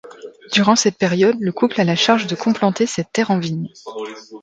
[0.51, 3.69] Durant cette période le couple a la charge de complanter cette terre en vigne.